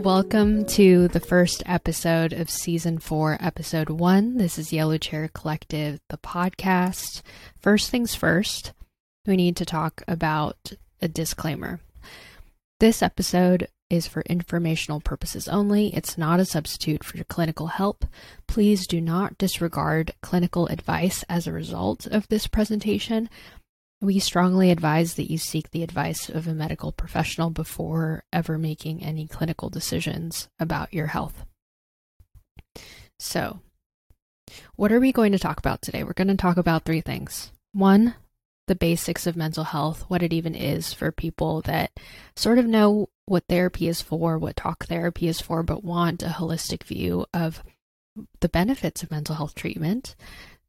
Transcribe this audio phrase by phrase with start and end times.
[0.00, 4.38] Welcome to the first episode of season four, episode one.
[4.38, 7.20] This is Yellow Chair Collective, the podcast.
[7.58, 8.72] First things first,
[9.26, 11.80] we need to talk about a disclaimer.
[12.78, 15.94] This episode is for informational purposes only.
[15.94, 18.06] It's not a substitute for your clinical help.
[18.46, 23.28] Please do not disregard clinical advice as a result of this presentation.
[24.00, 29.02] We strongly advise that you seek the advice of a medical professional before ever making
[29.02, 31.44] any clinical decisions about your health.
[33.18, 33.60] So,
[34.76, 36.02] what are we going to talk about today?
[36.02, 37.52] We're going to talk about three things.
[37.72, 38.14] One,
[38.66, 41.90] the basics of mental health, what it even is for people that
[42.36, 46.28] sort of know what therapy is for, what talk therapy is for, but want a
[46.28, 47.62] holistic view of
[48.40, 50.16] the benefits of mental health treatment.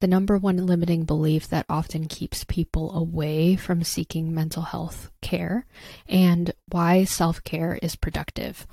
[0.01, 5.67] The number one limiting belief that often keeps people away from seeking mental health care,
[6.07, 8.65] and why self care is productive.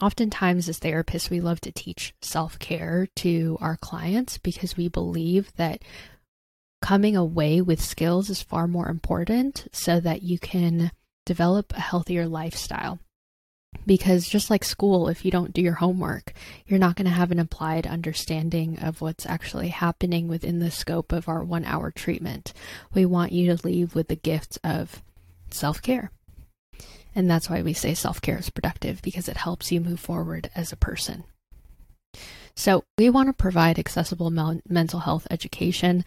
[0.00, 5.52] Oftentimes, as therapists, we love to teach self care to our clients because we believe
[5.56, 5.82] that
[6.80, 10.92] coming away with skills is far more important so that you can
[11.24, 13.00] develop a healthier lifestyle.
[13.86, 16.32] Because just like school, if you don't do your homework,
[16.66, 21.12] you're not going to have an applied understanding of what's actually happening within the scope
[21.12, 22.52] of our one hour treatment.
[22.92, 25.02] We want you to leave with the gift of
[25.50, 26.10] self care.
[27.14, 30.50] And that's why we say self care is productive because it helps you move forward
[30.54, 31.24] as a person.
[32.54, 36.04] So, we want to provide accessible mental health education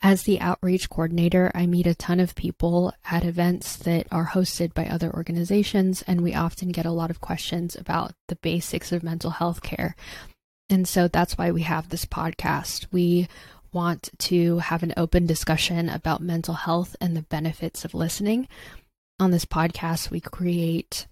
[0.00, 4.72] as the outreach coordinator, I meet a ton of people at events that are hosted
[4.72, 9.02] by other organizations, and we often get a lot of questions about the basics of
[9.02, 9.96] mental health care.
[10.70, 12.86] And so that's why we have this podcast.
[12.92, 13.28] We
[13.72, 18.48] want to have an open discussion about mental health and the benefits of listening.
[19.18, 21.06] On this podcast, we create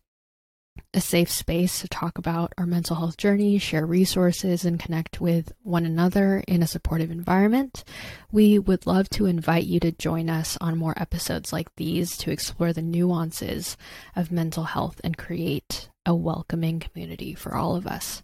[0.95, 5.53] a safe space to talk about our mental health journey, share resources, and connect with
[5.63, 7.85] one another in a supportive environment.
[8.33, 12.31] We would love to invite you to join us on more episodes like these to
[12.31, 13.77] explore the nuances
[14.15, 18.23] of mental health and create a welcoming community for all of us.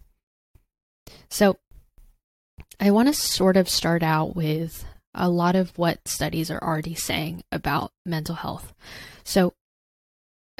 [1.29, 1.57] So,
[2.79, 6.95] I want to sort of start out with a lot of what studies are already
[6.95, 8.73] saying about mental health.
[9.23, 9.53] So,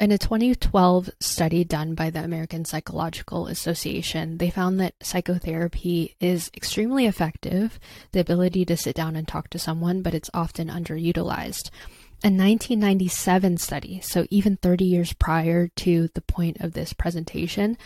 [0.04, 6.50] in a 2012 study done by the American Psychological Association, they found that psychotherapy is
[6.54, 7.80] extremely effective,
[8.12, 11.70] the ability to sit down and talk to someone, but it's often underutilized.
[12.22, 17.78] A 1997 study, so even 30 years prior to the point of this presentation,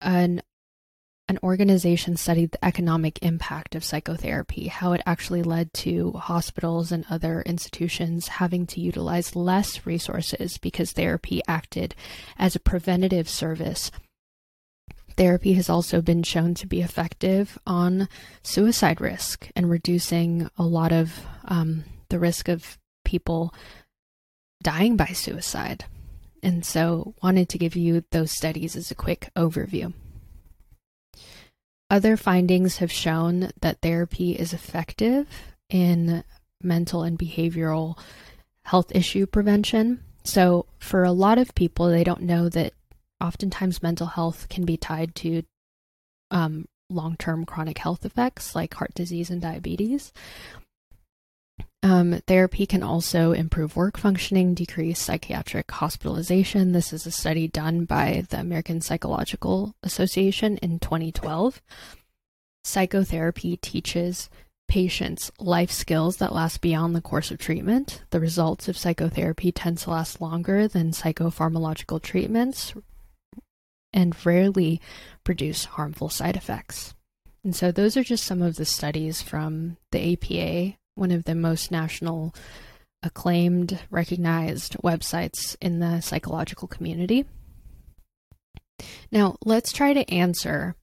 [0.00, 0.40] an
[1.28, 7.04] an organization studied the economic impact of psychotherapy, how it actually led to hospitals and
[7.10, 11.94] other institutions having to utilize less resources because therapy acted
[12.38, 13.90] as a preventative service.
[15.18, 18.08] Therapy has also been shown to be effective on
[18.42, 23.52] suicide risk and reducing a lot of um, the risk of people
[24.62, 25.84] dying by suicide.
[26.42, 29.92] And so, wanted to give you those studies as a quick overview.
[31.90, 35.26] Other findings have shown that therapy is effective
[35.70, 36.22] in
[36.62, 37.98] mental and behavioral
[38.64, 40.02] health issue prevention.
[40.24, 42.74] So, for a lot of people, they don't know that
[43.20, 45.42] oftentimes mental health can be tied to
[46.30, 50.12] um, long term chronic health effects like heart disease and diabetes.
[51.82, 56.72] Um, therapy can also improve work functioning, decrease psychiatric hospitalization.
[56.72, 61.62] This is a study done by the American Psychological Association in 2012.
[62.64, 64.28] Psychotherapy teaches
[64.66, 68.02] patients life skills that last beyond the course of treatment.
[68.10, 72.74] The results of psychotherapy tend to last longer than psychopharmacological treatments
[73.92, 74.80] and rarely
[75.24, 76.94] produce harmful side effects.
[77.44, 81.34] And so, those are just some of the studies from the APA one of the
[81.34, 82.34] most national
[83.02, 87.24] acclaimed, recognized websites in the psychological community.
[89.10, 90.74] Now, let's try to answer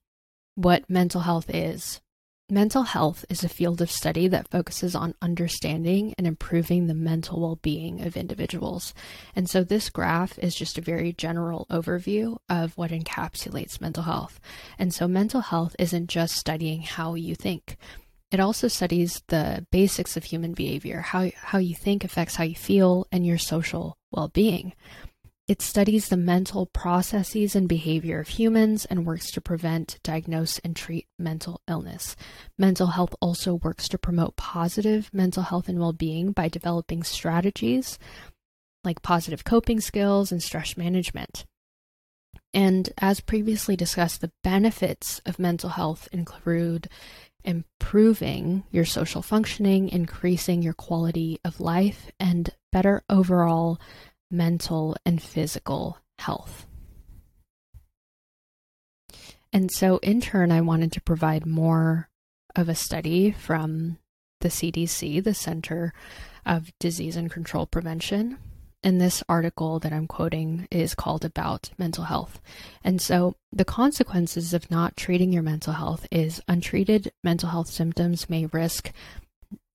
[0.55, 2.01] what mental health is.
[2.49, 7.41] Mental health is a field of study that focuses on understanding and improving the mental
[7.41, 8.93] well being of individuals.
[9.35, 14.39] And so, this graph is just a very general overview of what encapsulates mental health.
[14.77, 17.77] And so, mental health isn't just studying how you think,
[18.35, 22.53] it also studies the basics of human behavior, how, how you think affects how you
[22.53, 24.73] feel, and your social well being.
[25.47, 30.75] It studies the mental processes and behavior of humans and works to prevent, diagnose, and
[30.75, 32.17] treat mental illness.
[32.57, 37.97] Mental health also works to promote positive mental health and well being by developing strategies
[38.83, 41.45] like positive coping skills and stress management.
[42.53, 46.89] And as previously discussed, the benefits of mental health include
[47.45, 53.79] improving your social functioning, increasing your quality of life, and better overall
[54.29, 56.65] mental and physical health.
[59.53, 62.09] And so, in turn, I wanted to provide more
[62.55, 63.99] of a study from
[64.41, 65.93] the CDC, the Center
[66.45, 68.37] of Disease and Control Prevention.
[68.85, 72.39] And this article that I'm quoting is called About Mental Health.
[72.83, 78.29] And so, the consequences of not treating your mental health is untreated mental health symptoms
[78.29, 78.91] may risk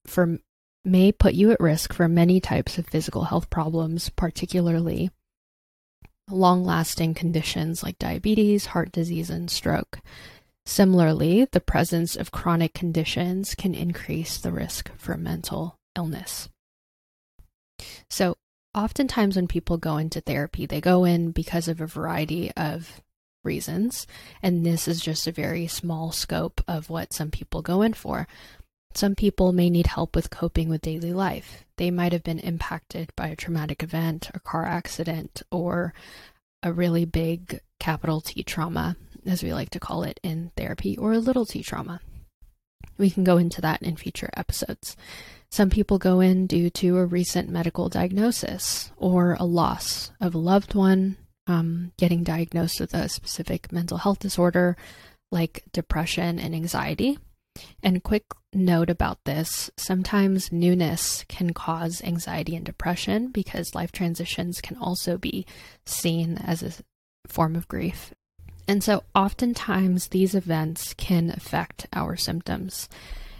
[0.05, 0.39] for
[0.85, 5.11] may put you at risk for many types of physical health problems, particularly
[6.29, 9.99] long lasting conditions like diabetes, heart disease, and stroke.
[10.65, 16.47] Similarly, the presence of chronic conditions can increase the risk for mental illness.
[18.09, 18.37] So,
[18.73, 23.01] oftentimes when people go into therapy, they go in because of a variety of
[23.43, 24.07] reasons,
[24.41, 28.27] and this is just a very small scope of what some people go in for.
[28.93, 31.65] Some people may need help with coping with daily life.
[31.77, 35.93] They might have been impacted by a traumatic event, a car accident, or
[36.61, 41.13] a really big capital T trauma, as we like to call it in therapy, or
[41.13, 42.01] a little t trauma.
[42.97, 44.95] We can go into that in future episodes.
[45.51, 50.39] Some people go in due to a recent medical diagnosis or a loss of a
[50.39, 54.77] loved one, um, getting diagnosed with a specific mental health disorder
[55.29, 57.19] like depression and anxiety.
[57.83, 64.61] And quick note about this sometimes newness can cause anxiety and depression because life transitions
[64.61, 65.45] can also be
[65.85, 66.71] seen as a
[67.27, 68.13] form of grief.
[68.67, 72.87] And so, oftentimes, these events can affect our symptoms.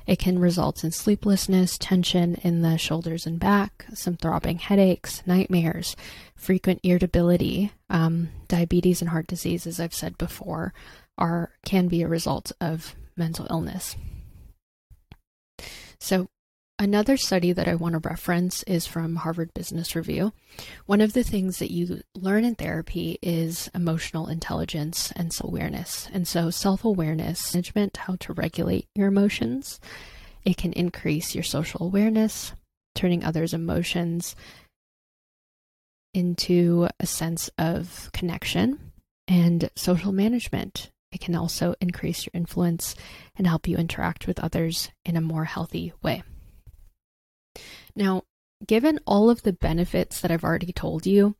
[0.08, 5.96] It can result in sleeplessness, tension in the shoulders and back, some throbbing headaches, nightmares,
[6.36, 10.74] frequent irritability, um, diabetes, and heart disease, as I've said before,
[11.18, 13.96] are can be a result of mental illness.
[16.00, 16.30] So,
[16.82, 20.34] another study that I want to reference is from Harvard Business Review.
[20.88, 26.10] One of the things that you learn in therapy is emotional intelligence and self awareness.
[26.12, 29.80] And so, self awareness, management, how to regulate your emotions,
[30.44, 32.54] it can increase your social awareness,
[32.96, 34.36] turning others' emotions
[36.16, 38.92] into a sense of connection
[39.28, 42.96] and social management it can also increase your influence
[43.36, 46.24] and help you interact with others in a more healthy way.
[47.96, 48.24] Now,
[48.66, 51.36] given all of the benefits that I've already told you,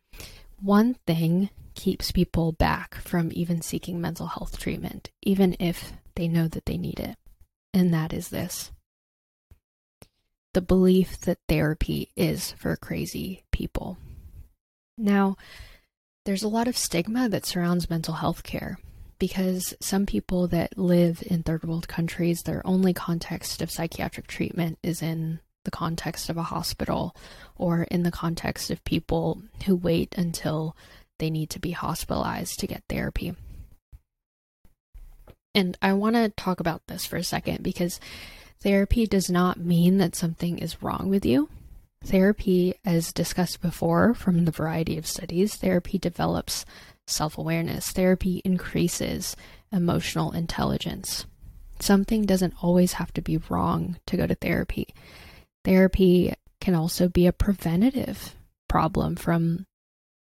[0.60, 6.48] one thing keeps people back from even seeking mental health treatment, even if they know
[6.48, 7.18] that they need it.
[7.74, 8.72] And that is this
[10.54, 13.98] the belief that therapy is for crazy people.
[14.98, 15.38] Now,
[16.26, 18.78] there's a lot of stigma that surrounds mental health care
[19.18, 24.78] because some people that live in third world countries, their only context of psychiatric treatment
[24.84, 27.16] is in the context of a hospital
[27.56, 30.76] or in the context of people who wait until
[31.20, 33.36] they need to be hospitalized to get therapy.
[35.54, 38.00] And I want to talk about this for a second because
[38.62, 41.50] therapy does not mean that something is wrong with you.
[42.04, 46.66] Therapy, as discussed before from the variety of studies, therapy develops
[47.06, 47.92] self awareness.
[47.92, 49.36] Therapy increases
[49.72, 51.26] emotional intelligence.
[51.80, 54.88] Something doesn't always have to be wrong to go to therapy.
[55.64, 58.36] Therapy can also be a preventative
[58.68, 59.66] problem from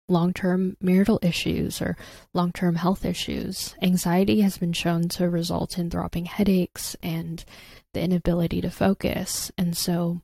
[0.08, 1.96] long term marital issues or
[2.32, 3.74] long term health issues.
[3.82, 7.44] Anxiety has been shown to result in throbbing headaches and
[7.92, 9.50] the inability to focus.
[9.58, 10.22] And so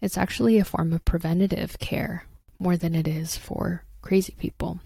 [0.00, 2.26] it's actually a form of preventative care
[2.58, 4.80] more than it is for crazy people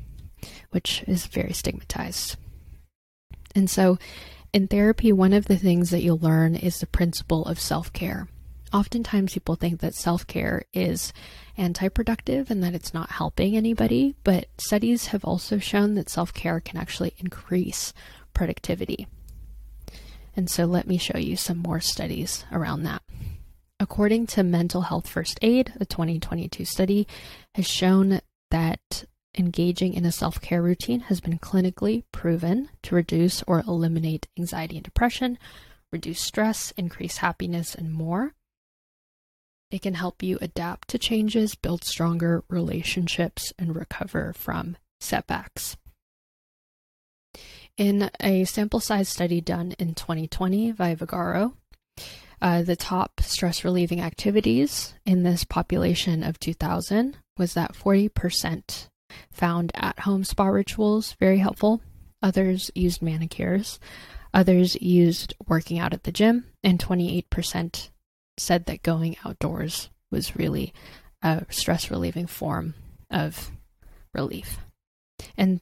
[0.70, 2.36] which is very stigmatized.
[3.54, 3.98] And so,
[4.52, 8.28] in therapy, one of the things that you'll learn is the principle of self care.
[8.72, 11.12] Oftentimes, people think that self care is
[11.56, 16.32] anti productive and that it's not helping anybody, but studies have also shown that self
[16.32, 17.92] care can actually increase
[18.34, 19.06] productivity.
[20.34, 23.02] And so, let me show you some more studies around that.
[23.78, 27.06] According to Mental Health First Aid, a 2022 study
[27.54, 28.20] has shown
[28.50, 29.04] that
[29.38, 34.76] engaging in a self care routine has been clinically proven to reduce or eliminate anxiety
[34.76, 35.38] and depression,
[35.92, 38.34] reduce stress, increase happiness, and more.
[39.70, 45.76] It can help you adapt to changes, build stronger relationships, and recover from setbacks.
[47.76, 51.54] In a sample size study done in 2020 by Vagaro,
[52.40, 58.88] uh, the top stress relieving activities in this population of 2000 was that 40%
[59.32, 61.82] found at home spa rituals very helpful.
[62.22, 63.78] others used manicures,
[64.32, 67.90] others used working out at the gym, and 28%
[68.38, 70.72] said that going outdoors was really
[71.22, 72.74] a stress relieving form
[73.10, 73.50] of
[74.12, 74.58] relief.
[75.36, 75.60] And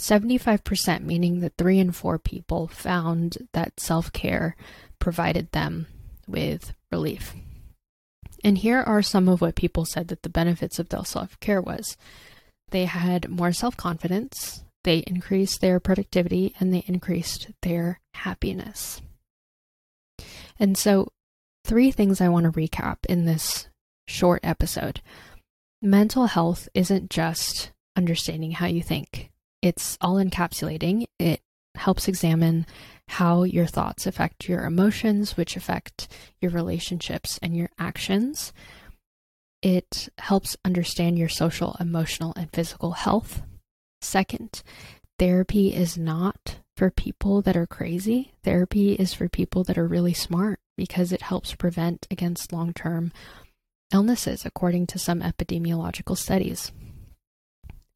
[0.00, 4.56] 75%, meaning that three in four people found that self care
[4.98, 5.86] provided them
[6.26, 7.34] with relief.
[8.42, 11.60] And here are some of what people said that the benefits of their self care
[11.62, 11.96] was.
[12.70, 19.00] They had more self confidence, they increased their productivity, and they increased their happiness.
[20.58, 21.08] And so,
[21.64, 23.68] three things I want to recap in this
[24.06, 25.00] short episode.
[25.80, 29.30] Mental health isn't just understanding how you think,
[29.62, 31.06] it's all encapsulating.
[31.18, 31.40] It
[31.74, 32.66] helps examine
[33.08, 36.08] how your thoughts affect your emotions, which affect
[36.40, 38.52] your relationships and your actions.
[39.62, 43.42] It helps understand your social, emotional, and physical health.
[44.02, 44.62] Second,
[45.18, 48.32] therapy is not for people that are crazy.
[48.42, 53.12] Therapy is for people that are really smart because it helps prevent against long term
[53.92, 56.72] illnesses, according to some epidemiological studies.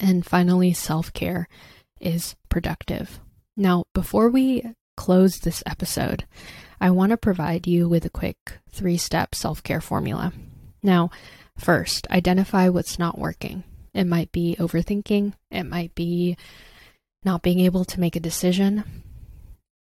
[0.01, 1.49] And finally, self care
[2.01, 3.21] is productive.
[3.57, 4.63] Now, before we
[4.97, 6.25] close this episode,
[6.81, 8.37] I want to provide you with a quick
[8.71, 10.33] three step self care formula.
[10.83, 11.11] Now,
[11.57, 13.65] first, identify what's not working.
[13.95, 16.37] It might be overthinking, it might be
[17.25, 18.85] not being able to make a decision,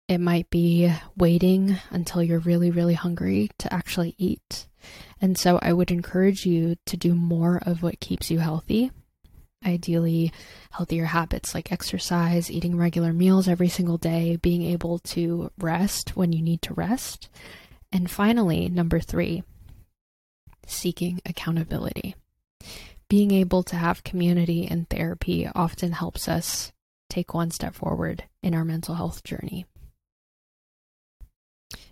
[0.08, 4.68] it might be waiting until you're really, really hungry to actually eat.
[5.22, 8.92] And so I would encourage you to do more of what keeps you healthy
[9.66, 10.32] ideally
[10.72, 16.32] healthier habits like exercise, eating regular meals every single day, being able to rest when
[16.32, 17.30] you need to rest.
[17.92, 19.44] And finally, number three,
[20.66, 22.16] seeking accountability.
[23.10, 26.72] Being able to have community and therapy often helps us
[27.10, 29.66] take one step forward in our mental health journey.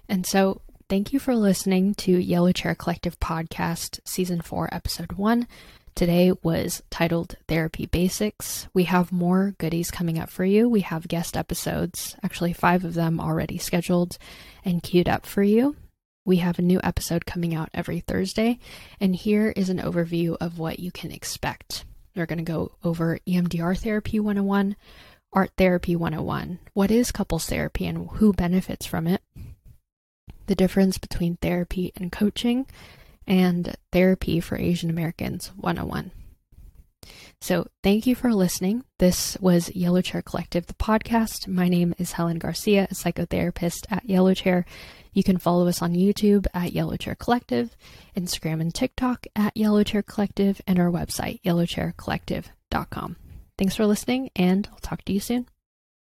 [0.09, 5.47] And so, thank you for listening to Yellow Chair Collective Podcast, Season 4, Episode 1.
[5.93, 8.67] Today was titled Therapy Basics.
[8.73, 10.67] We have more goodies coming up for you.
[10.67, 14.17] We have guest episodes, actually, five of them already scheduled
[14.65, 15.75] and queued up for you.
[16.25, 18.57] We have a new episode coming out every Thursday,
[18.99, 21.85] and here is an overview of what you can expect.
[22.15, 24.75] We're going to go over EMDR Therapy 101,
[25.33, 29.21] Art Therapy 101, what is couples therapy and who benefits from it,
[30.49, 32.65] the difference between therapy and coaching,
[33.27, 36.11] and Therapy for Asian Americans 101.
[37.39, 38.83] So, thank you for listening.
[38.97, 41.47] This was Yellow Chair Collective, the podcast.
[41.47, 44.65] My name is Helen Garcia, a psychotherapist at Yellow Chair.
[45.13, 47.77] You can follow us on YouTube at Yellow Chair Collective,
[48.17, 53.15] Instagram and TikTok at Yellow Chair Collective, and our website, yellowchaircollective.com.
[53.57, 55.47] Thanks for listening, and I'll talk to you soon.